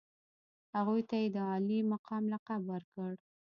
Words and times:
هغوی 0.77 1.01
ته 1.09 1.15
یې 1.21 1.27
د 1.35 1.37
عالي 1.49 1.79
مقام 1.93 2.23
لقب 2.33 2.61
ورکړ. 2.71 3.11